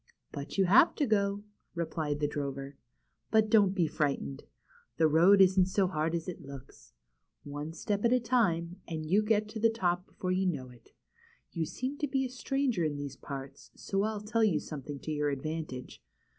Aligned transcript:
^^But 0.33 0.57
you 0.57 0.65
have 0.65 0.95
to 0.95 1.05
go," 1.05 1.43
replied 1.75 2.19
the 2.21 2.27
drover. 2.27 2.75
^^But 3.31 3.51
don't 3.51 3.75
be 3.75 3.85
frightened. 3.85 4.45
The 4.97 5.07
road 5.07 5.41
isn't 5.41 5.67
so 5.67 5.85
hard 5.85 6.15
as 6.15 6.27
it 6.27 6.41
looks. 6.41 6.93
One 7.43 7.71
step 7.71 8.03
at 8.03 8.11
a 8.11 8.19
time, 8.19 8.77
and 8.87 9.05
you 9.05 9.21
get 9.21 9.47
to 9.49 9.59
the 9.59 9.69
top 9.69 10.07
before 10.07 10.31
you 10.31 10.47
know 10.47 10.71
it. 10.71 10.89
You 11.51 11.67
seem 11.67 11.99
to 11.99 12.07
be 12.07 12.25
a 12.25 12.29
stranger 12.31 12.83
in 12.83 12.95
these 12.95 13.15
parts, 13.15 13.69
so 13.75 14.01
I'll 14.01 14.21
tell 14.21 14.43
you 14.43 14.59
something 14.59 14.97
to 15.01 15.11
your 15.11 15.29
advantage. 15.29 16.01